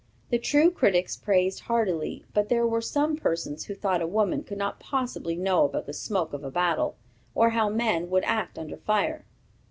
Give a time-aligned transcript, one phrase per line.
[0.31, 4.57] The true critics praised heartily, but there were some persons who thought a woman could
[4.57, 6.95] not possibly know about the smoke of a battle,
[7.35, 9.25] or how men would act under fire.